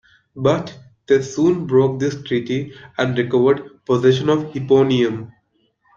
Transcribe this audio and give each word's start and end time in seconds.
But 0.35 0.75
they 1.05 1.21
soon 1.21 1.67
broke 1.67 1.99
this 1.99 2.19
treaty; 2.23 2.73
and 2.97 3.15
recovered 3.15 3.85
possession 3.85 4.29
of 4.29 4.51
Hipponium. 4.51 5.31